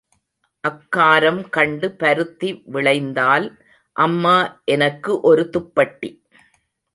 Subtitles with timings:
[0.63, 3.47] அக்காரம் கண்டு பருத்தி விளைந்தால்
[3.95, 4.35] அம்மா
[4.65, 6.11] எனக்கு ஒருதுப்பட்டி.